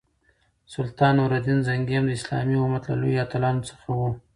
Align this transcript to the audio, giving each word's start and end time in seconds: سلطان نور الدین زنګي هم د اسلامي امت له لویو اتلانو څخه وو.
سلطان 0.73 1.13
نور 1.17 1.31
الدین 1.37 1.59
زنګي 1.67 1.95
هم 1.97 2.05
د 2.07 2.11
اسلامي 2.19 2.55
امت 2.65 2.83
له 2.89 2.95
لویو 3.01 3.23
اتلانو 3.25 3.67
څخه 3.69 3.87
وو. 3.97 4.09